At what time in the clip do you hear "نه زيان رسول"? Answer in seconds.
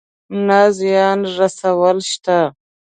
0.47-1.97